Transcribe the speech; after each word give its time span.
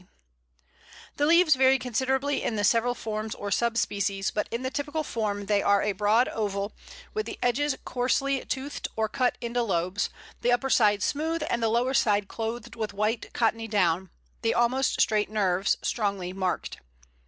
]The 1.17 1.27
leaves 1.27 1.53
vary 1.53 1.77
considerably 1.77 2.41
in 2.41 2.55
the 2.55 2.63
several 2.63 2.95
forms 2.95 3.35
or 3.35 3.51
sub 3.51 3.77
species, 3.77 4.31
but 4.31 4.47
in 4.49 4.63
the 4.63 4.71
typical 4.71 5.03
form 5.03 5.45
they 5.45 5.61
are 5.61 5.83
a 5.83 5.91
broad 5.91 6.27
oval, 6.29 6.73
with 7.13 7.27
the 7.27 7.37
edges 7.43 7.75
coarsely 7.85 8.43
toothed 8.45 8.87
or 8.95 9.07
cut 9.07 9.37
into 9.41 9.61
lobes, 9.61 10.09
the 10.41 10.51
upper 10.51 10.71
side 10.71 11.03
smooth, 11.03 11.43
and 11.51 11.61
the 11.61 11.69
lower 11.69 11.93
side 11.93 12.27
clothed 12.27 12.75
with 12.75 12.93
white 12.95 13.31
cottony 13.33 13.67
down, 13.67 14.09
the 14.41 14.55
almost 14.55 14.99
straight 14.99 15.29
nerves 15.29 15.77
strongly 15.83 16.33
marked. 16.33 16.77